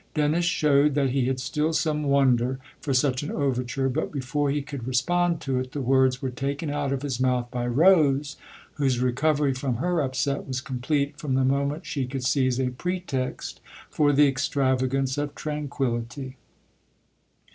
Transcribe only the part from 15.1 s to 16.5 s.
of tran quillity.